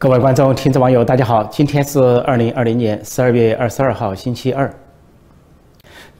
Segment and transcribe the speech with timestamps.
[0.00, 1.42] 各位观众、听众、网友，大家好！
[1.50, 4.72] 今天是二零二零年十二月二十二号，星期二。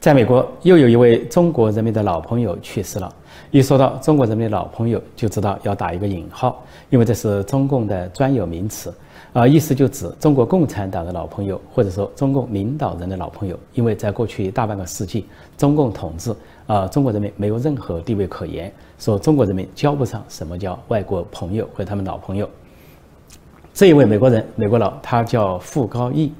[0.01, 3.09] 在美国，又有一位中国人民的老朋友去世了。
[3.51, 8.93] 一说到中国人民的老朋友，就知道要打一个引号，因为这是中共的专有名词，
[9.31, 13.57] 啊，意思就指中国共产党的老朋友，或者说中共领导人的老朋友。
[13.75, 15.25] 因为在过去大半个世纪，
[15.57, 16.35] 中共统治，
[16.67, 22.49] 啊，中国人民没有任何地位可言，说中国人民交不上什么叫外国朋友或者他们老朋友。
[23.79, 26.33] 这一位美国人，美国佬，他叫傅高义，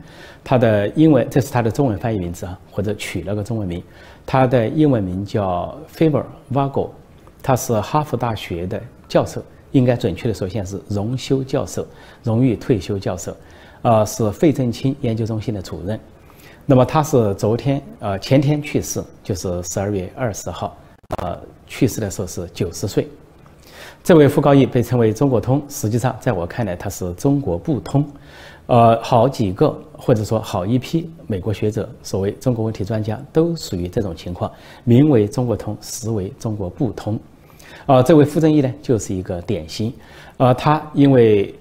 [0.44, 3.82] 他的英文这是他的中文翻译名字啊，或者取了个中文名，
[4.26, 6.90] 他的英文名叫 Faber Vago，
[7.42, 11.88] 他是哈佛大学的教授，应该准确的说，现在是荣休教授，
[12.24, 13.34] 荣誉退休教授，
[13.84, 15.98] 呃，是费正清研究中心的主任。
[16.66, 20.76] 那么他是昨天呃前天去世，就是十二月二十号，
[21.24, 23.08] 呃去世的时候是九十岁。
[24.04, 28.06] 这位傅高义被称为中国通，实际上在我看来他是中国不通。
[28.66, 34.52] 呃，好几个或者说好一批美国学者，所谓中国问题专家，都属于这种情况，
[34.84, 37.20] 名为中国通，实为中国不通。
[37.86, 39.92] 啊，这位傅正义呢，就是一个典型。
[40.38, 41.54] 呃，他因为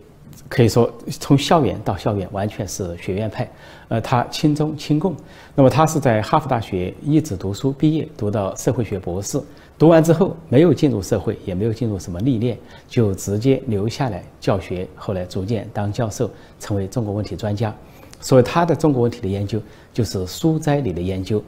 [0.50, 3.50] 可以说从校园到校园完全是学院派，
[3.88, 5.16] 呃，他亲中亲共。
[5.54, 9.40] 那么他是在哈佛大学一直读书毕业，读到社会学博士。
[9.78, 14.88] 读完之后没有进入社会，也没有进入什么历练，就直接留下来教学。
[14.96, 17.72] 后来逐渐当教授，成为中国问题专家。
[18.20, 19.62] 所以他的中国问题的研究
[19.92, 21.40] 就是书斋里的研究，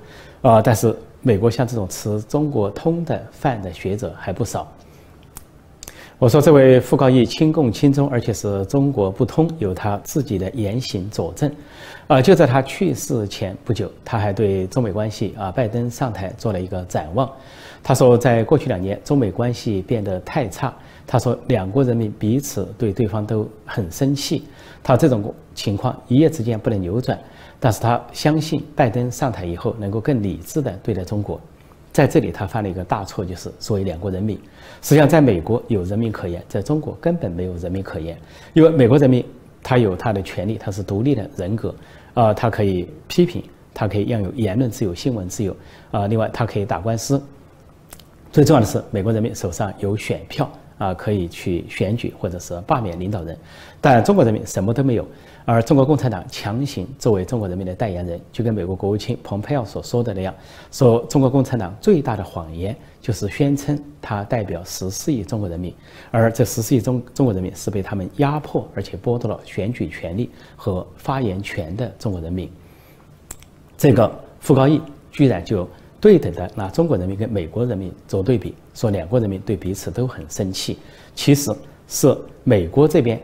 [0.42, 0.62] 啊！
[0.62, 4.70] 但是美国像这种吃中国通的饭的学者还不少。
[6.17, 11.51] 我说这位傅高义亲共亲中，而且是中国不通，有他自己的言行佐证。
[12.06, 17.28] 啊，就在他去世前不久，他还对中美关系啊，拜登上台做了一个展望。
[17.83, 20.73] 他说，在过去两年，中美关系变得太差。
[21.06, 24.45] 他说，两国人民彼此对对方都很生气。
[24.83, 27.19] 他这种情况一夜之间不能扭转，
[27.58, 31.40] 但是他相信拜登上台以后能够更理智地对待中国。
[31.90, 34.36] 在这里，他犯了一个大错，就是作为两国人民。
[34.80, 38.17] 实际上，在美国有人民可言，在中国根本没有人民可言，
[38.52, 39.24] 因为美国人民
[39.63, 41.74] 他有他的权利，他是独立的人格，
[42.14, 43.42] 啊，他可以批评，
[43.74, 45.57] 他可以拥有言论自由、新闻自由，
[45.90, 47.20] 啊，另外他可以打官司。
[48.33, 50.48] 最重要的是，美国人民手上有选票
[50.79, 53.36] 啊，可以去选举或者是罢免领导人。
[53.80, 55.05] 但中国人民什么都没有，
[55.45, 60.33] 而中国共产党强行作为中国人民的代言人，就跟美国国务卿蓬佩奥所说的那样，
[60.70, 65.74] 说中国共产党最大的谎言就是宣称他代表十四亿中国人民，
[66.13, 72.48] 而这十四亿中中国人民是被他们压迫而且剥夺了选举权利和发言权的中国人民。
[73.77, 74.08] 这个
[74.39, 74.80] 傅高义
[75.11, 75.69] 居然就。
[76.00, 80.78] 对等的拿中国人民跟美国人民做对比，说两国人民对彼此都很生气，
[81.14, 81.55] 其实
[81.86, 83.20] 是美国这边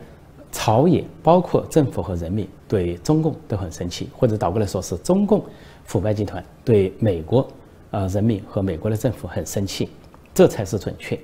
[0.53, 5.43] 朝野包括政府和人民对中共都很生气，或者倒过来说是中共
[5.85, 7.49] 腐败集团对美国
[7.93, 9.89] 呃人民和美国的政府很生气，
[10.35, 11.19] 这才是准确。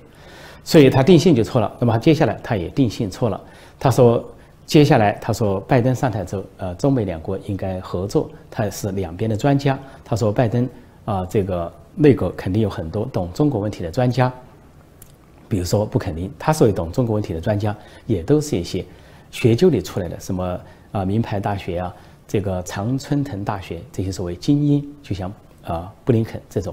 [0.64, 1.70] 所以他定性就错了。
[1.78, 3.38] 那么接下来他也定性错了。
[3.78, 4.24] 他说
[4.64, 8.30] 接下来他说拜登上台之后，呃，中美两国应该合作。
[8.50, 9.78] 他是两边的专家。
[10.02, 10.66] 他说拜登。
[11.04, 14.32] 啊，这个内阁肯定有很多懂中国问题的专家，
[15.48, 17.76] 比如说不肯定，他所谓懂中国问题的专家，
[18.06, 18.84] 也都是一些
[19.30, 20.60] 学究里出来的，什么
[20.92, 21.94] 啊名牌大学啊，
[22.28, 25.32] 这个常春藤大学这些所谓精英，就像
[25.64, 26.72] 啊布林肯这种，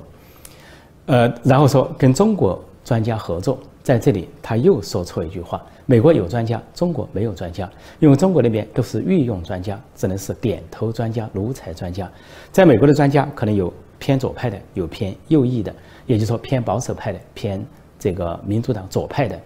[1.07, 7.67] 呃，然后说跟中国专家合作，在这里他又说错一句话：美国有专家，中国没有专家，
[7.99, 12.09] 因为中国那边都是御用专家，只能是点头专家、奴才专家，
[12.51, 13.73] 在美国的专家可能有。
[13.99, 15.71] 偏左派的有偏右翼的，
[16.07, 17.63] 也就是说偏保守派的，偏
[17.99, 19.39] 这个民主党左派的，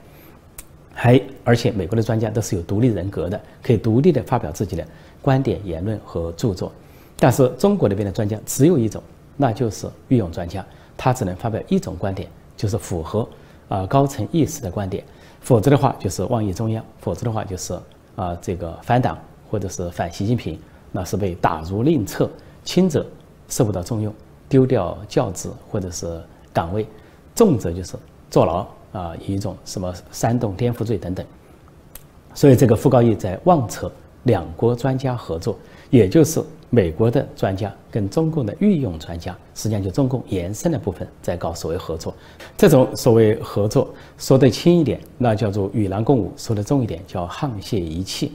[0.94, 4.88] 还而且美国的专家都是有独立人格的，可以独立的发表自己的
[5.22, 6.72] 观点、言论和著作。
[7.18, 9.02] 但是中国那边的专家只有一种，
[9.36, 10.64] 那就是御用专家，
[10.96, 13.28] 他只能发表一种观点，就是符合
[13.70, 15.04] 啊高层意识的观点，
[15.42, 17.74] 否则的话就是妄议中央，否则的话就是
[18.16, 19.18] 啊这个反党
[19.50, 20.60] 或者是反习近平，
[20.92, 22.30] 那是被打入另册，
[22.64, 23.06] 轻者
[23.48, 24.14] 受不到重用。
[24.54, 26.22] 丢掉教职或者是
[26.54, 26.86] 岗位，
[27.34, 27.96] 重则就是
[28.30, 31.26] 坐牢啊，以一种什么煽动颠覆罪等等。
[32.36, 33.92] 所以这个傅高义在妄测
[34.26, 35.58] 两国专家合作，
[35.90, 36.40] 也就是
[36.70, 42.14] 美国的专家跟中共的御用专家，实际上就中共延伸的部分在搞所谓合作。
[42.56, 48.32] 这种所谓合作说得轻一点，那叫做与狼共舞；说得重一点，叫沆瀣一气。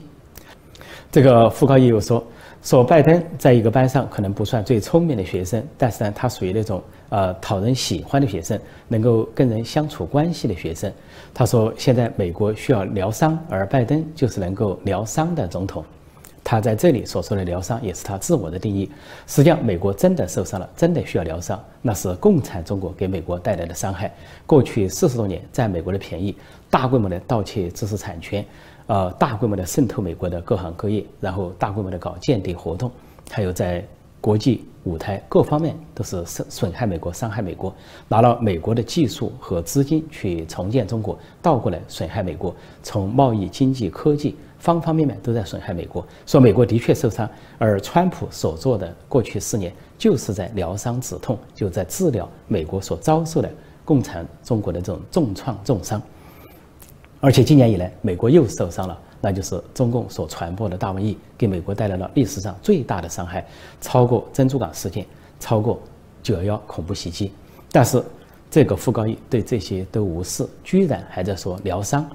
[1.09, 2.21] 这个傅高义又说，
[2.61, 10.91] 说拜登在一个班上可能不算最聪明的学生，但是呢，他属于那种呃讨人喜欢的学生，能够跟人相处关系的学生。
[11.33, 15.83] 他说，现在美国需要疗伤，而拜登就是能够疗伤的总统。
[16.41, 18.89] 他在这里所说的疗伤，也是他自我的定义。
[19.27, 24.11] 实际上，美国真的受伤了，真的需要疗伤，那是共产中国给美国带来的伤害。
[24.45, 26.35] 过去四十多年，占美国的便宜，
[26.69, 28.43] 大规模的盗窃知识产权。
[28.89, 32.91] 呃，大规模的渗透美国的各行各业，然后大规模的搞间谍活动，
[33.29, 33.85] 还有在
[34.19, 37.71] 国际舞台各方面都是损损害美国、伤害美国，
[38.07, 46.03] 拿了美国的技术和资金去重建中国，倒过来损害美国，从贸易、经济、科技方方面面都在损害美国。
[46.25, 53.51] 说美国的确受伤，而川普所做的过去四年就是在疗伤止痛，就在治疗美国所遭受的
[53.85, 56.01] 共产中国的这种重创重伤。
[57.21, 63.45] 而且今年以来，美国又受伤了，那就是中共所传播的大瘟疫，给美国带来了历史上最大的伤害，
[63.81, 65.05] 超过珍珠港事件，
[65.37, 65.81] 超过
[66.23, 67.33] 九幺幺恐怖袭击。
[67.71, 68.01] 但是，
[68.49, 72.09] 这个傅高义对这些都无视，居然还在说疗伤。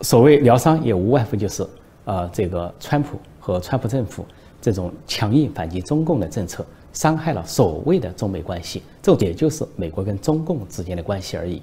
[0.00, 1.66] 所谓疗伤，也无外乎就是，
[2.06, 4.24] 呃，这个川普和川普政府
[4.62, 6.64] 这种强硬反击中共的政策，
[6.94, 11.60] 伤害了所谓的中美关系，这也就是美国跟中共之间的关系而已。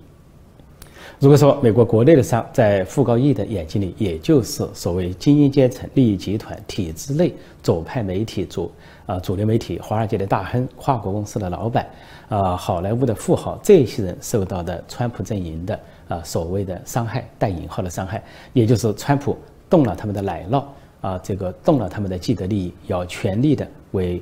[1.19, 7.33] 如果说美国国内的伤，在傅高义的眼睛里，也就是所谓精英阶层、利益集团、体制内
[7.63, 8.71] 左派媒体主
[9.07, 11.89] 啊主流媒体、华尔街的大亨、跨国公司的老板
[12.29, 18.23] 啊、好莱坞的富豪这些人受到的川普阵营的啊所谓的伤害（带引号的伤害），
[18.53, 19.35] 也就是川普
[19.67, 20.63] 动了他们的奶酪
[21.01, 24.21] 啊，这个动了他们的既得利益，要全力的为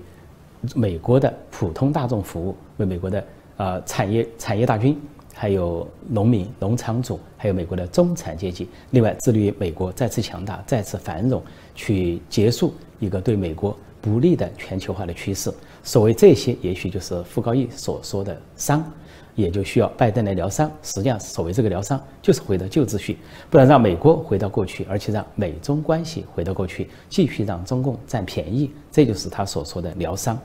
[0.73, 3.21] 美国的普通大众服务，为美国的
[3.57, 4.97] 啊产业产业大军。
[5.37, 8.67] 还有农民、农场主，还有美国的中产阶级。
[8.91, 11.43] 另外，致力于美国再次强大、再次繁荣，
[11.75, 15.53] 去结束一个对美国不利的全球化的趋势。
[15.83, 18.83] 所谓这些，也许就是傅高义所说的伤，
[19.35, 20.71] 也就需要拜登来疗伤。
[20.81, 23.17] 实际上，所谓这个疗伤，就是回到旧秩序，
[23.49, 28.71] 不能让美国回到过去，而且让美中关系回到过去，继续让中共占便宜。
[28.89, 30.39] 这就是他所说的疗伤。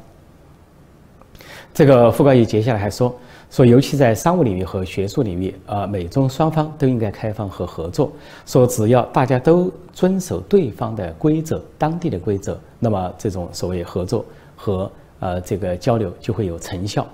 [1.72, 3.14] 这个傅高义接下来还说。
[3.50, 8.12] 说，尤其在商务领域和学术领域，呃，美中双方都应该开放和合作。
[8.46, 14.24] 说，只要大家都遵守对方的规则、当地的规则，那么这种所谓合作
[14.54, 14.88] 和
[15.18, 17.04] 呃这个交流就会有成效。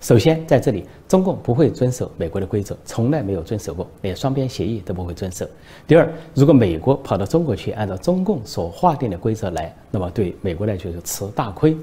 [0.00, 5.44] 首先，在这里，中共不会遵守美国的规则，从来没有遵守过，连双边协议都不会遵守。
[5.86, 11.74] 第二，如果美国跑到中国去，按照中共所划定的规则来，那么对美国来说就吃大亏。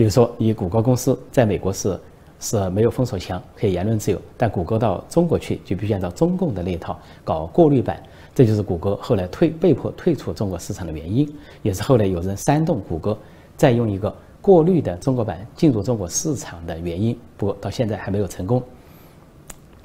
[0.00, 2.00] 比如说，以谷歌公司在美国是。
[2.42, 4.18] 是没有封锁墙，可以言论自由。
[4.34, 8.02] 但谷歌到中国去，就必须按照中共的那一套搞过滤版。
[8.34, 11.30] 这就是谷歌后来退被迫退出中国市场的原因，
[11.60, 13.14] 也是后来有人煽动谷歌
[13.58, 17.14] 再用一个过滤的中国版进入中国市场的原因。
[17.36, 18.62] 不过到现在还没有成功。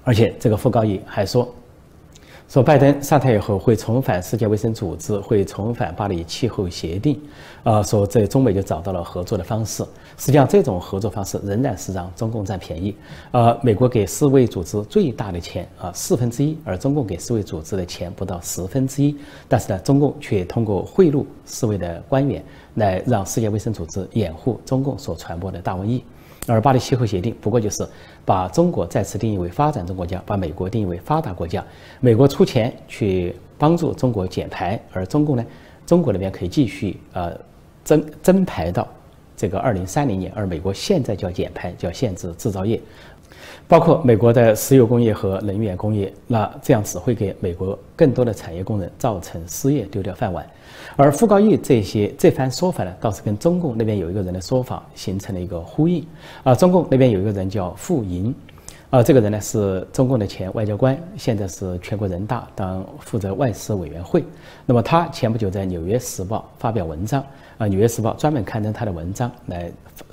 [0.06, 1.54] 而且这个傅高义还说。
[2.48, 7.20] 说拜登上台以后会重返世界卫生组织，会重返巴黎气候协定，
[7.64, 9.84] 啊，说这中美就找到了合作的方式。
[10.16, 12.96] 实际上，这种合作方式仍然是让中共占便宜。
[13.32, 19.16] 呃，美国给世卫组织最大的钱啊，四分之一，而中共给世卫组织的钱不到十分之一。
[19.50, 22.42] 但是呢，中共却通过贿赂世卫的官员，
[22.76, 26.04] 来让世界卫生组织掩护中共所传播的大瘟疫。
[26.48, 27.88] 二八的气候协定不过就是
[28.24, 31.64] 把中国再次定义为发展中国家，把美国定义为发达国家。
[32.00, 35.46] 美国出钱去帮助中国减排，而中共呢，
[35.86, 37.36] 中国那边可以继续呃
[37.84, 38.88] 增增排到
[39.36, 42.80] 这个二零三零年，而美国现在就要减排，就要限制制造业。
[43.68, 50.46] 包括美国的石油工业和能源工业，那这样只会给美国更多的产业工人造成失业，丢掉饭碗。
[50.96, 56.06] 而傅高义这些这番说法呢，倒是跟中共那边有一个人的说法形成了一个呼应。
[56.44, 58.34] 啊，中共那边有一个人叫傅莹，
[58.92, 64.24] 啊，这个人呢是中共的前外交官，现在是全国人大当负责外事委员会。
[64.68, 67.20] 那么他前不久在《纽约时报》发表文章，
[67.58, 69.72] 啊，《纽约时报》专门刊登他的文章来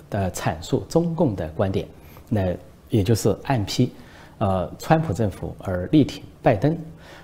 [0.08, 1.86] 呃阐述中共的观点，
[2.30, 2.56] 来。
[2.92, 3.90] 也就是暗批，
[4.36, 6.76] 呃，川普政府而力挺拜登。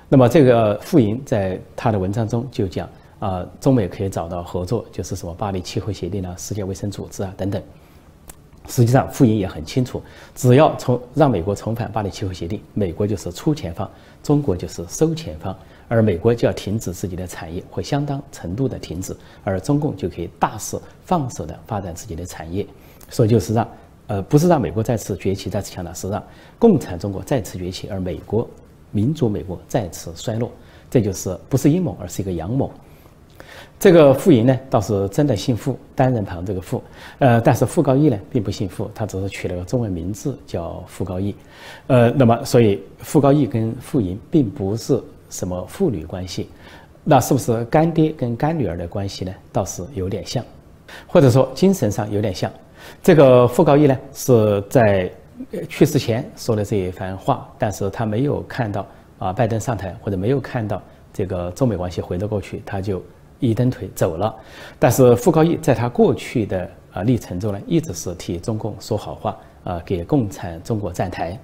[0.08, 7.62] 那么这个傅莹在他的文章中就讲，啊，中美可以找到合作，就是什么巴黎气候协定啊、世界卫生组织啊等等。
[8.66, 10.02] 实际上，傅莹也很清楚，
[10.34, 13.90] 只要从让美国重返巴黎气候协定，美国就是出钱方，
[14.22, 15.54] 中国就是收钱方，
[15.87, 22.66] 而美国就要停止自己的产业，会相当程度的停止，而中共就可以大肆放手的发展自己的产业。
[23.10, 23.68] 所以就是让。
[24.08, 26.20] 呃，不是让美国再次崛起、再次强大，是让
[26.58, 28.48] 共产中国再次崛起，而美国、
[28.90, 30.50] 民主美国再次衰落。
[30.90, 32.72] 这就是不是阴谋，而是一个阳谋。
[33.78, 36.82] 这个傅莹呢，倒是真的姓傅，单人旁这个傅，
[37.18, 41.34] 呃，但是傅高义呢，并不姓傅，他只是取了个中文名字叫傅高义，
[41.86, 45.00] 呃，那么所以傅高义跟傅莹并不是
[45.30, 46.48] 什么父女关系，
[47.04, 49.32] 那是不是干爹跟干女儿的关系呢？
[49.52, 50.44] 倒是有点像，
[51.06, 52.50] 或者说精神上有点像。
[53.02, 55.11] 这个傅高义呢，是在
[55.68, 58.87] 去世前说的这一番话，但是他没有看到
[59.18, 63.02] 啊，拜登上台或者没有看到这个中美关系回到过去，他就。
[63.40, 64.35] 一蹬腿走了，
[64.80, 71.38] 但是傅高义在他过去的啊历程中呢，一直是替中共说好话啊，给共产中国站台。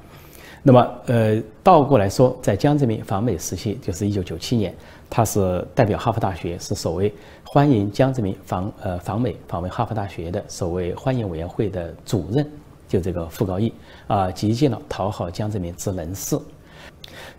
[0.67, 4.75] 那么呃，倒过来说，在江泽民访美时期，就是一九九七年，
[5.11, 7.13] 他是代表哈佛大学，是所谓
[7.45, 12.51] 欢迎江泽民访呃访美访问哈佛大学的所谓欢迎委员会的主任，
[12.89, 13.71] 就这个傅高义
[14.07, 16.39] 啊，极尽了讨好江泽民之能事。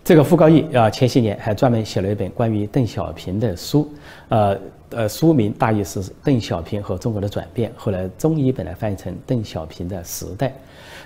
[0.03, 3.91] 这个傅高义啊，前些年还专门写了一本关于邓小平的书，
[4.29, 4.55] 呃
[4.91, 10.49] 呃，书名大意是《邓小平和中国的转变》，后来中译本来翻译成《邓小平的时代》。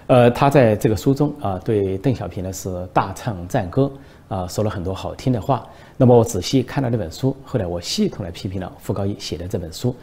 [0.09, 3.91] 呃，他在这个书中啊，对邓小平呢是大唱赞歌
[4.27, 5.63] 啊，说了很多好听的话。
[5.97, 9.95] 那么我仔细看了那本书，后来我系统来批评了傅高义写的这本书。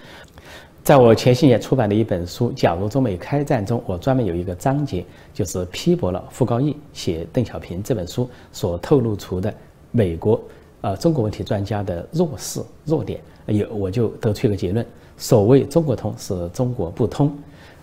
[0.84, 9.52] 在我前些年出版的一本书《假如中美开战》中，我专门有一个章节，就是批驳了傅高义写邓小平这本书所透露出的
[9.90, 10.40] 美国，
[10.82, 13.20] 呃，中国问题专家的弱势弱点。
[13.46, 14.86] 有我就得出一个结论：
[15.16, 17.36] 所谓中国通是中国不通。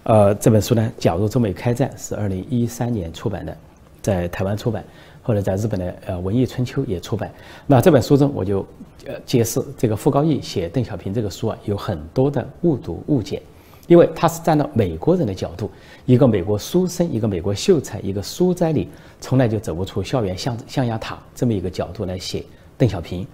[0.03, 3.57] 呃，这本书呢，《假如中美开战》是二零一三年出版的，
[4.01, 4.83] 在台湾出版。
[5.21, 7.31] 后来在日本的呃《文艺春秋》也出版。
[7.65, 8.65] 那这本书中，我就
[9.07, 13.41] 呃揭示这个傅高义写邓小平这个书啊，有很多的误读误解，
[13.87, 15.71] 因为他是站到美国人的角度，
[16.05, 18.89] 一个美国书生，一个美国秀才，一个书斋里
[19.21, 22.43] 从来就走不出校园象象牙塔这么一个角度来写
[22.77, 23.25] 邓小平。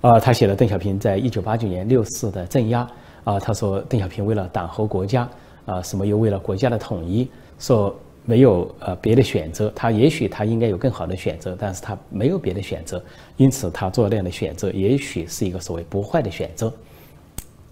[0.00, 2.84] 啊，他写了邓小平在一九八九年六四的镇压。
[3.22, 5.28] 啊，他说邓小平为了党和国家，
[5.66, 7.94] 啊，什么又为了国家的统一，说。
[8.28, 13.00] 没有呃别的选择，他也许他应该有更好的选择，但是他没有别的选择，
[13.36, 16.72] 因此他做那样的选择，也许是一个所谓不坏的选择。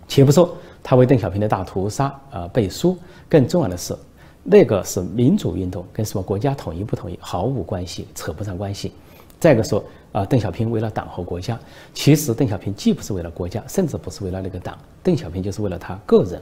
[0.06, 2.96] 且不说他为邓小平的大屠杀啊背书，
[3.28, 3.96] 更重要的是，
[4.44, 8.92] 那个是民主运动，跟什么国家统一不统一毫无关系，扯不上关系。
[9.40, 11.58] 再一个说啊，邓小平为了党和国家，
[11.92, 16.40] 其实邓小平既不是为了国家，甚至不是为了那个党，邓小平就是为了他个人，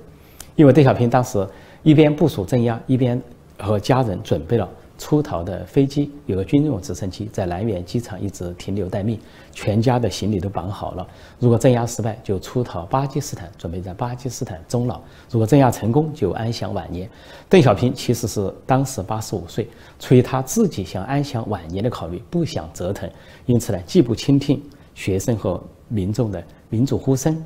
[0.56, 1.47] 因为邓小平当时
[1.82, 3.21] 一边部署镇压，一边。
[3.59, 4.68] 和家人准备了
[4.99, 9.16] 出逃的飞机，有个军用直升机在南苑机场一直停留待命，
[9.52, 11.06] 全家的行李都绑好了。
[11.38, 14.97] 如果镇压失败，就出逃巴基斯坦，准备在巴基斯坦终老；
[15.30, 17.09] 如果镇压成功，就安享晚年。
[17.49, 19.68] 邓小平其实是当时八十五岁，
[20.00, 23.09] 出于他自己想安享晚年的考虑，不想折腾，
[23.47, 24.61] 因此呢，既不倾听
[24.92, 27.40] 学生和民众的民主呼声，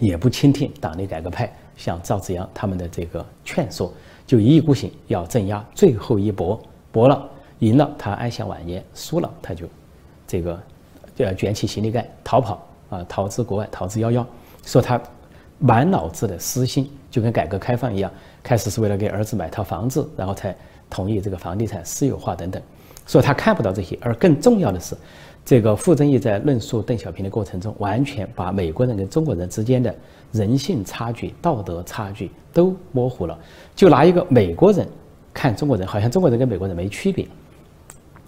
[0.00, 3.92] 也不倾听党内改革派像赵紫阳他们的这个劝说。
[4.24, 6.58] 就一意孤行要镇压，最后一搏，
[6.90, 9.66] 搏了赢了，他安享晚年；输了，他就
[10.26, 10.58] 这个
[11.14, 14.24] 就要卷起行李盖逃跑啊，逃之国外，逃之夭夭。
[14.64, 14.98] 说他
[15.58, 18.10] 满脑子的私心，就跟改革开放一样，
[18.42, 20.56] 开始是为了给儿子买套房子，然后才
[20.88, 22.62] 同意这个房地产私有化等等。
[23.06, 24.96] 所以他看不到这些，而更重要的是，
[25.44, 29.94] 这个傅正义在论述邓小平的过程中，完全把美国人跟中国人之间的
[30.30, 33.38] 人性差距、道德差距都模糊了。
[33.74, 34.86] 就拿一个美国人
[35.34, 37.26] 看中国人，好像中国人跟美国人没区别。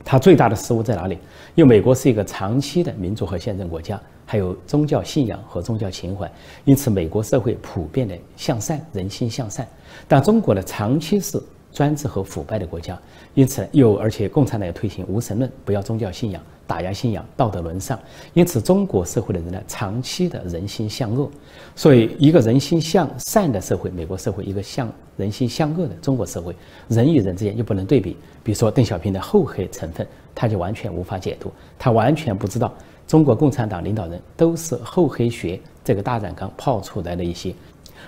[0.06, 1.18] 他最大的失误在哪里？
[1.54, 6.30] 因为美国是一个长期的民主和宪政国家，还有宗教信仰和宗教情怀，
[6.66, 9.66] 因此美国社会普遍的向善，人心向善。
[10.06, 11.42] 但中国呢，长期是
[11.74, 12.98] 专制和腐败的国家，
[13.34, 16.40] 因此又而且共产党要推行无神论，不要宗教信仰。
[16.66, 17.98] 打压信仰，道德沦丧，
[18.32, 21.30] 因此中国社会的人呢，长期的人心向恶。
[21.76, 26.56] 所以，一个人心向善的社会，美国社会；一个向人心向恶的中国社会，
[26.88, 28.16] 人与人之间又不能对比。
[28.42, 32.72] 比如说，邓小平的厚黑成分，他就完全无法解读，他完全不知道
[33.06, 37.54] 中国共产党领导人都是厚黑学这个大染缸泡出来的一些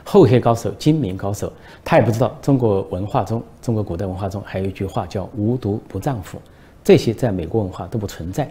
[0.06, 1.52] 厚黑高手、精明高手。
[1.84, 6.40] 他也不知道中国文化中，中国古代文化中还有一句话叫“无毒不丈夫”。
[6.84, 8.48] 这些在美国文化都不存在，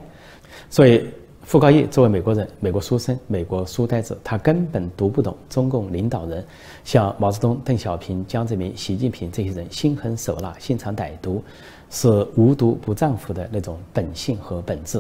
[0.70, 1.08] 所以
[1.46, 6.44] 傅高义作为美国人、美国书生、美国书呆子，他根本读不懂中共领导人，
[6.84, 11.44] 像毛泽东、邓小平、江泽民、习近平这些人心狠手辣、心肠歹毒，
[11.92, 15.00] 是无毒不丈夫的那种本性和本质，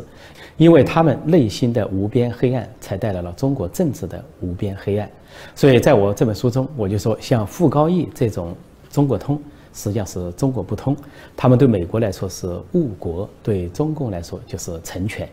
[0.56, 5.10] 因为他们内心的无边黑暗，才带来了中国政治的无边黑暗。
[5.56, 8.56] 所以在我这本书中，我就说，像傅高义这种
[8.92, 9.42] 中国通。
[9.74, 10.96] 实际上是中国不通，
[11.36, 15.28] 他们对美国来说是误国，对中共来说就是成全。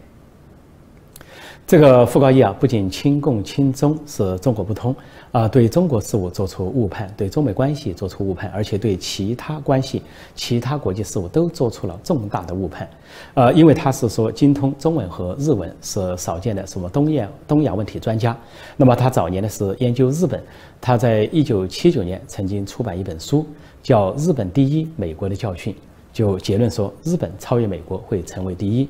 [1.73, 4.95] 这个傅高义啊，不仅亲共亲中是中国不通
[5.31, 10.03] 啊，对中国事务做出误判，对中美关系做出误判，而且对其他关系、
[10.35, 12.87] 其他国际事务都做出了重大的误判。
[13.33, 18.37] 呃，因为他是说精通中文和日文，是少见的什么东亚东亚问题专家。
[18.77, 20.39] 那么他早年呢是研究日本，
[20.79, 23.47] 他在一九七九年曾经出版一本书，
[23.83, 25.73] 叫《日本第一：美国的教训》，
[26.13, 28.87] 就结论说日本超越美国会成为第一。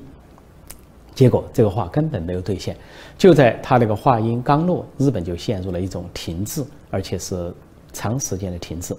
[1.15, 2.77] 结果这个话根本没有兑现，
[3.19, 7.53] 就在他那个话音刚落，日本就陷入了一种停滞，而且是
[7.93, 8.97] 长时间的停滞。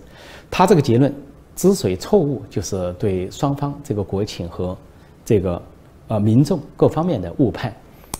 [0.51, 1.13] 他这个结论
[1.55, 4.77] 之所以错误，就是对双方这个国情和
[5.25, 5.61] 这个
[6.07, 7.73] 呃民众各方面的误判。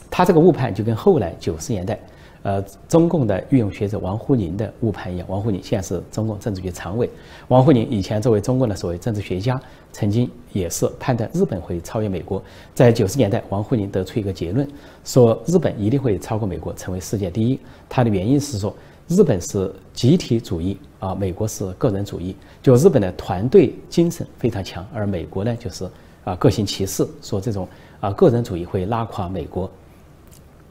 [0.09, 1.99] 他这个误判就跟后来九十年代。
[2.43, 7.09] 呃，中共的御用学者王沪宁的误判一样，王沪宁现在是中共政治局常委。
[7.47, 9.57] 王沪宁以前作为中共的所谓政治学家，
[9.93, 12.43] 曾经也是判断日本会超越美国。
[12.75, 14.67] 在九十年代，王沪宁得出一个结论，
[15.05, 17.57] 说日本一定会超过美国，成为世界第一。
[17.87, 18.75] 他的原因是说，
[19.07, 22.35] 日本是集体主义啊，美国是个人主义。
[22.61, 25.89] 就日本的团队精神非常强，而美国呢，就是
[26.25, 27.65] 啊各行其事，说这种
[28.01, 29.71] 啊个人主义会拉垮美国。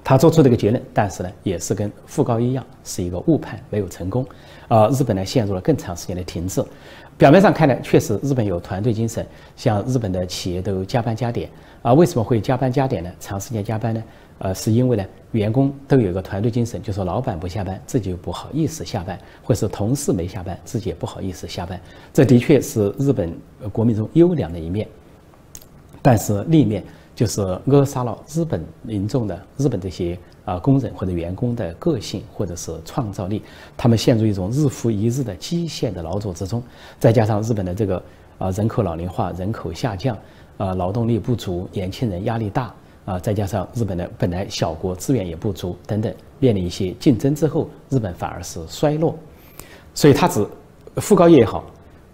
[0.04, 4.26] 他做出这个结论，但是呢，也是跟傅高一样，是一个误判，没有成功。
[4.66, 6.64] 啊，日本呢陷入了更长时间的停滞。
[7.16, 9.25] 表面上看呢，确实日本有团队精神，
[9.56, 11.49] 像日本的企业都加班加点。
[11.82, 13.11] 啊，为什么会加班加点呢？
[13.21, 14.02] 长时间加班呢？
[14.38, 21.80] 呃，是因为呢，员工都有一个团队精神，就说老板不下班，自己又不好意思下班，或是同事没下班，自己也不好意思下班。
[22.12, 23.32] 这的确是日本
[23.71, 24.88] 国民中优良的一面，
[26.00, 26.82] 但是另一面。
[27.23, 33.41] 就是扼杀了日本民众的日本这些啊工人或者员工的个性或者是创造力，
[33.76, 36.61] 他们陷入一种日复一日的机械的劳作之中，
[36.99, 38.02] 再加上日本的这个
[38.38, 40.19] 啊人口老龄化、人口下降、
[40.57, 42.75] 啊劳动力不足、年轻人压力大
[43.05, 49.17] 啊，再加上日本的本来小国资源也不足等等，面临一些竞争之后，日本反而是衰落，
[49.95, 50.45] 所以他只
[50.97, 51.64] 富高业也好。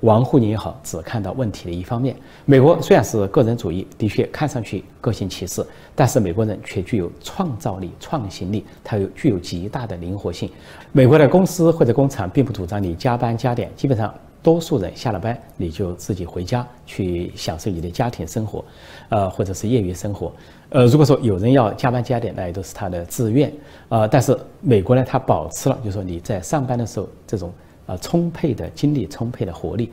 [0.00, 2.14] 王沪宁也好，只看到问题的一方面。
[2.44, 10.48] 美国虽然是个人主义，的确看上去个性歧视，但是美国人却具有创造力、创新力，它有具有极大的灵活性。
[10.92, 18.64] 美国的公司或者工厂并不主张你加班加点，基本上多数人下了班你就自己回家去享受你的家庭生活，
[19.08, 20.32] 呃，或者是业余生活。
[20.68, 23.52] 呃，如果说有人要加班加点，那也都是他的自愿。
[23.88, 27.52] 呃，但是美国呢，它保持了，就是说你在上班的时候这种。
[27.88, 29.90] 啊，充沛的精力，充沛的活力。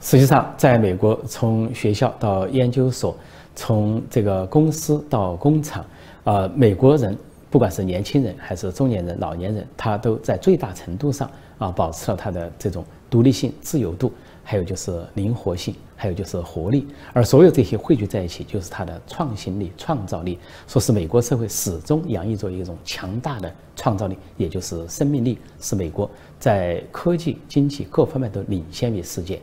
[0.00, 3.16] 实际上，在美国，从学校到研究所，
[3.54, 5.86] 从这个公司到工厂，
[6.24, 7.16] 啊，美国人
[7.48, 14.10] 不管是年轻人还是中年人、老年人，他都在最大程度上啊，保持了他的这种独立性、自由度。
[14.50, 20.38] 还有就是灵活性，还有就是活力，而所有这些汇聚在一起，就是它的创新力、创造力。
[20.68, 26.08] 说是美国社会始终洋溢着一种强大的创造力，也就是生命力，使美国
[26.38, 29.42] 在科技、经济各方面都领先于世界。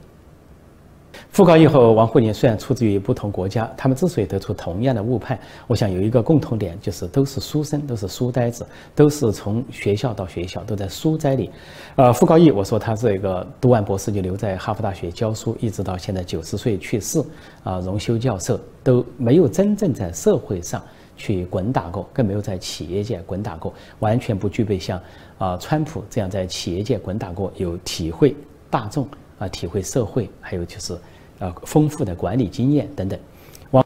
[1.32, 11.49] 傅高义和王沪宁虽然出自于不同国家，他们之所以得出同样的误判，我想有一个共同点，就是都是书生，都是书呆子，都是从学校到学校都在书斋里。
[11.95, 17.23] 呃，傅高义，我说他这个读完博士就留在哈佛大学教书，一直到现在九十岁去世，
[17.63, 20.82] 啊，荣休教授都没有真正在社会上
[21.17, 25.01] 去滚打过，更没有在企业界滚打过，完全不具备像
[25.38, 28.36] 啊川普这样在企业界滚打过，有体会
[28.69, 29.08] 大众。
[29.38, 30.98] 啊，体会社会，还有就是，
[31.39, 33.19] 呃，丰富的管理经验等等。
[33.71, 33.86] 往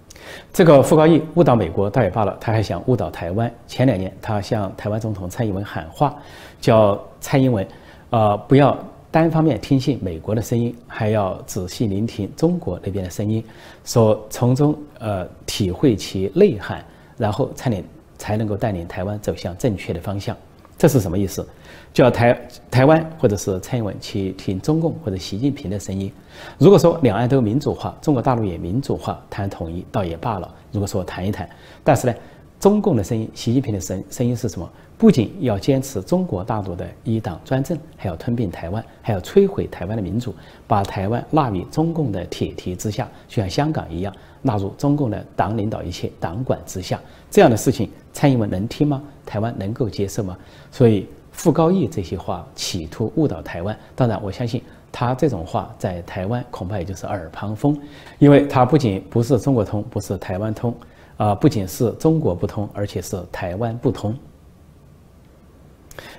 [0.53, 3.51] 这个傅高义误导美国倒也罢了，他还想误导台湾。
[3.67, 6.15] 前两年，他向台湾总统蔡英文喊话，
[6.61, 7.67] 叫蔡英文，
[8.09, 8.77] 啊，不要
[9.09, 13.43] 单方面听信美国的声音，还要仔细聆听中国那边的声音，
[13.83, 16.85] 说从中呃体会其内涵，
[17.17, 17.83] 然后才能
[18.19, 20.37] 才能够带领台湾走向正确的方向。
[20.79, 21.45] 这是什么意思？
[21.93, 26.09] 叫台台湾或者是蔡英文去听中共或者习近平的声音。
[26.57, 30.49] 如果说两岸都民主化，中国大陆也民主化，谈统一倒也罢了。
[30.71, 31.49] 如果说谈一谈，
[31.83, 32.13] 但是呢，
[32.59, 34.69] 中共的声音，习近平的声声音是什么？
[34.97, 40.35] 不仅要坚持中国大陆的一党专政，还要吞并台湾，还要摧毁台湾的民主，
[40.67, 46.99] 把台湾纳入中共的铁蹄之下，就像香港一样，纳入中共的党领导一切、党管之下。
[47.31, 49.01] 这样的事情，蔡英文能听吗？
[49.25, 50.37] 台湾能够接受吗？
[50.69, 57.79] 所以傅高义这些话企图误导台湾，当然我相信他这种话在台湾恐怕也就是耳旁风，
[58.17, 60.75] 因为他不仅不是中国通，不是台湾通，
[61.19, 64.15] 啊，不仅是中国不通，而且是台湾不通。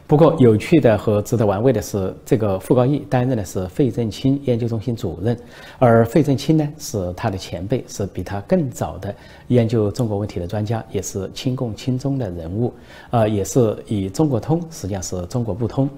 [0.06, 5.34] 不过，有趣的和值得玩味的是，这个傅高义担任的是费正清研究中心主任，
[5.78, 9.14] 而费正清呢是他的前辈，是比他更早的
[9.48, 12.74] 研究中国问题的专家，也是亲共亲中的人物，
[13.10, 15.88] 呃，也是以中国通，实际上是中国不通。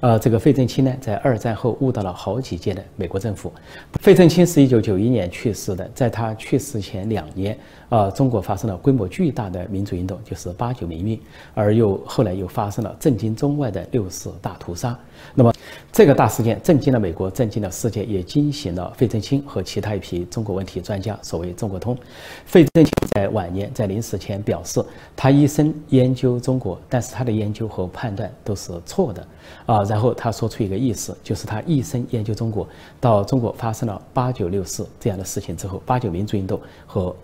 [0.00, 3.50] 呃，这个费正清呢，在二战后误导了好几届的美国政府。
[3.94, 7.58] 费正清是一九九一年去世的，在他去世前两年，
[7.88, 11.20] 啊，中国发生了规模巨大的民主运动，就是八九民运，
[11.54, 14.98] 而又后来又发生了震惊中外的六四大屠杀。
[15.34, 15.52] 那么，
[15.92, 21.18] 这个大事件震惊了美国，震惊了世界，也惊醒了费正清和其他一批中国问题专家。
[21.22, 21.96] 所谓中国通，
[22.44, 29.26] 费正清在晚年在临死前表示，他一生研究中国，但是他的研究和判断都是错的。
[29.64, 32.68] 啊，然后他说出一个意思，就是他一生研究中国，
[33.00, 37.14] 到中国发生了八九六四这样的事情之后，八九民主运动和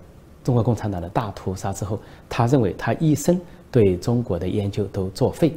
[0.45, 5.55] 中国共产党的大屠杀之后，他认为他一生对中国的研究都作废。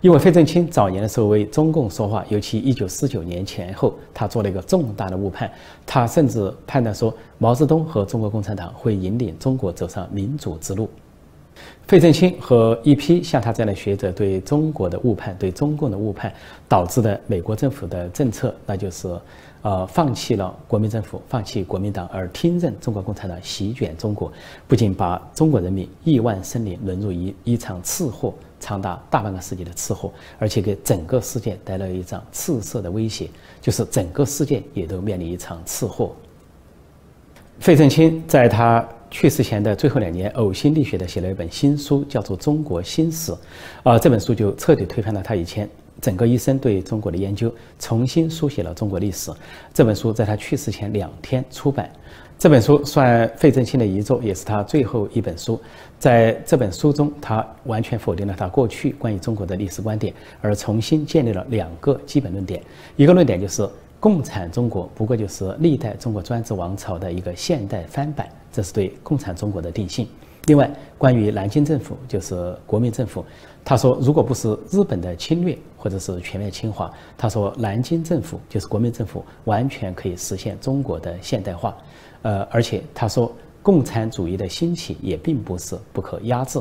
[0.00, 5.50] 因为费正清早年的时候为中共说话，尤其一九四九年前后，他做了一个重大的误判，
[5.84, 10.88] 他甚至判断说毛泽东和中国共产党会引领中国走上民主之路。
[11.86, 16.34] 费正清和一批像他这样的学者对中国的误判、对中共的误判，
[16.68, 19.08] 导致的美国政府的政策，那就是，
[19.62, 24.32] 呃，放弃了国民政府，放弃国民党，而听任中国共产党席卷中国，
[24.66, 36.10] 不仅把中国人民亿万生灵沦入一一场次祸，长达大半个世纪的次祸，而且给整个世界带来一场赤色的威胁，就是整个世界也都面临一场次祸。
[37.60, 38.84] 费正清在他。
[39.18, 43.32] 去世前的最后两年，呕心沥血地写了一本新书，叫做《中国新史》，
[43.82, 45.66] 啊，这本书就彻底推翻了他以前
[46.02, 49.32] 整个一生对中国的研究，重新书写了中国历史。
[49.72, 51.90] 这本书在他去世前两天出版。
[52.38, 55.58] 这本书算费正清的遗作，也是他最后一本书。
[55.98, 62.62] 在这本书中，他完全否定了他过去关于中国的历史观点，而重新建立了两个基本论点。
[62.96, 63.66] 一个论点就是。
[63.98, 70.08] 共产中国不过就是历代中国专制王朝的一个现代翻版，这是对共产中国的定性。
[70.46, 73.22] 另外，关于南京政府，就是国民政府，
[73.62, 81.76] 他说，如果不是日本的侵略或者是全面侵华，他说南京政府就是国民政府，完全可以实现中国的现代化。
[82.22, 83.30] 呃，而且他说，
[83.62, 86.58] 共产主义的兴起也并不是不可压制。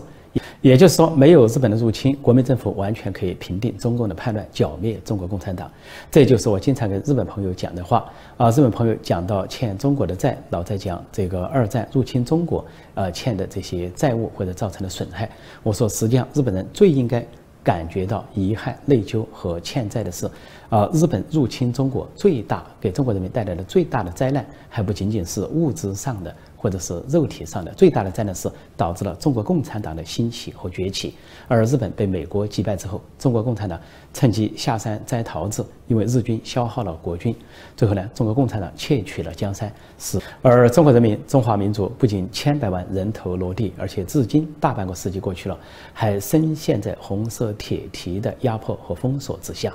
[0.62, 5.70] 也就是说，没有日本的入侵，国民政府完全可以平定中共的叛乱，剿灭中国共产党。
[6.10, 8.50] 这就是我经常跟日本朋友讲的话啊。
[8.50, 15.30] 日本朋友讲到欠中国的债，老在讲这个二战入侵中国，呃，欠的这些债务或者造成的损害。
[15.62, 17.24] 我说，实际上日本人最应该
[17.64, 20.30] 感觉到遗憾、内疚和欠债的是，
[20.70, 26.36] 啊，日本入侵中国最大给中国人民带来的最大的灾难，还不仅仅是物质上的。
[26.58, 31.14] 或者是肉体上的最大的灾难是导致了中国共产党的兴起和崛起，
[31.48, 33.80] 而日本被美国击败之后，中国共产党
[34.16, 37.36] 趁机下山摘桃子，因为日军消耗了国军，
[37.78, 45.56] 最后呢，中国共产党窃取了江山，是而中国人民中华民族不仅千百万人头落地，而且至今大半个世纪过去了，
[45.94, 49.72] 还深陷在红色铁蹄的压迫和封锁之下。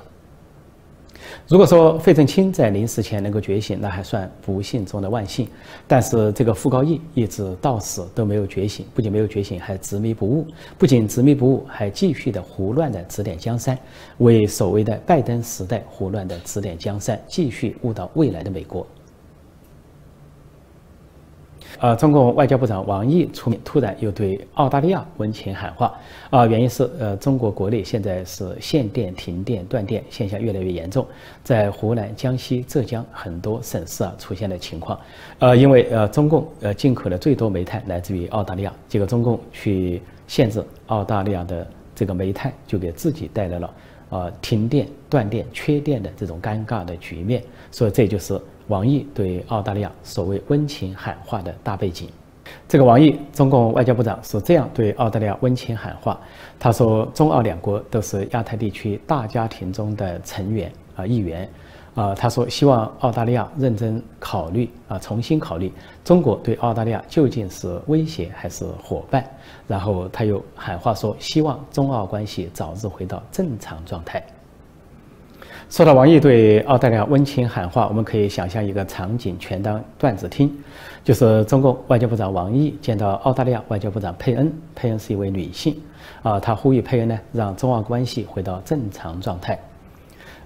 [1.49, 5.49] 如果说费正清在临死前能够觉醒，那还算不幸中的万幸。
[5.87, 10.47] 但是这个傅高义一直到死都没有觉醒，不仅没有觉醒，还执迷不悟。
[10.79, 13.79] 不仅执迷不悟，还继续的胡乱的指点江山，
[14.19, 18.87] 为所谓的拜登时代胡乱的指点江山，继续误导未来的美国。
[21.81, 25.99] 呃，中共外交部长王毅出面，突然又对澳大利亚温情喊话。
[26.29, 31.07] 啊，原因是呃，中国国内现在是限电、停电、断电现象越来越严重，
[31.43, 35.01] 在湖南、江西、浙江很多省市啊出现了情况。
[35.38, 43.75] 呃，因为呃，中共呃进口的最多煤炭来自于澳大利亚，结果中共去限制澳大利亚的这个煤炭，就给自己带来了
[44.11, 47.43] 啊停电、断电、缺电的这种尴尬的局面。
[47.71, 48.38] 所以这就是。
[48.70, 52.09] 王毅对澳大利亚所谓温情喊话的大背景，
[52.68, 56.18] 这个王毅，中共外交部长是这样对澳大利亚温情喊话。
[56.56, 61.50] 他说，中澳两国都是亚太地区大家庭中的成员啊一员
[61.96, 62.14] 啊。
[62.14, 65.72] 他说，希望澳大利亚认真考虑啊，重新考虑
[66.04, 69.28] 中国对澳大利亚究竟是威胁还是伙伴。
[69.66, 74.24] 然后他又喊话说，希望中澳关系早日回到正常状态。
[75.70, 80.52] 说到王毅对澳大利亚温情喊话，我们可以想象一个场景，全当段子听，
[81.04, 85.80] 就是中共外交部长王毅见到澳大利亚外交部长佩恩，佩恩是一位女性，
[86.24, 89.56] 啊，他呼吁佩恩呢，让中澳关系回到正常状态。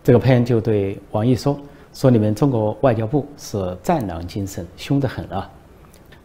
[0.02, 1.58] 这个佩恩就对王毅说
[1.94, 5.50] ：“说你们中国外交部是战狼精神，凶得很啊。”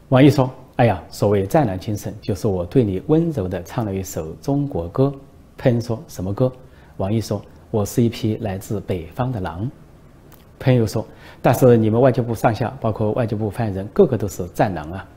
[0.09, 5.09] 王毅说：“哎呀，所谓战狼精神，就是我对你温柔地唱了一首中国歌。”
[5.57, 6.51] 佩恩说：“什么歌？”
[6.97, 9.69] 王毅说：“我是一匹来自北方的狼。”
[10.59, 11.05] 佩恩又说
[11.41, 15.07] ：“但是你们外交部上下，包括外交部发言人，个个都是战狼啊。”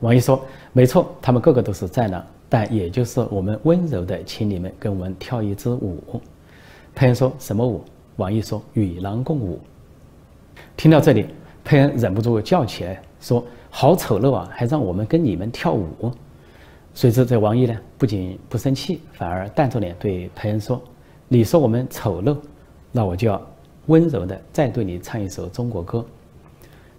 [0.00, 6.20] 王毅说：“没错，他们个个都是战狼，但也就是我们温柔的请你们跟我们跳一支舞。”
[6.94, 7.84] 佩恩说：“什么舞？”
[8.16, 9.60] 王毅说：“与狼共舞。”
[10.76, 11.26] 听到这里，
[11.62, 16.12] 佩恩忍不住叫起来说：“好丑陋啊，还让我们跟你们跳舞！”
[16.92, 20.82] 谁知这王毅呢，不仅不生气，反而淡着脸对佩恩说
[21.32, 22.36] ：“你说我们丑陋，
[22.90, 23.40] 那我就要
[23.86, 26.04] 温柔的再对你唱一首中国歌。”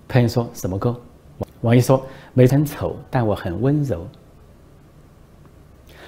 [0.09, 0.99] 朋友说什么歌？
[1.61, 4.07] 王毅说：“没很丑，但我很温柔。”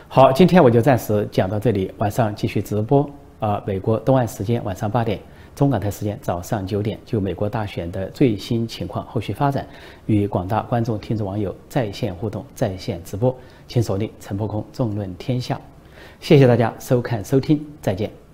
[0.09, 3.07] 好，今天我就暂时讲到这里，晚上继续直播。
[3.39, 5.19] 啊，美国东岸时间晚上八点，
[5.53, 9.67] 中港台时间早上九点，就美国大选的最新情况、后续发展，
[10.07, 13.35] 与广大观众、听众、网友在线互动、在线直播，
[13.67, 15.61] 请锁定陈破空纵论天下。
[16.25, 18.24] 谢谢大家收看收听，再见。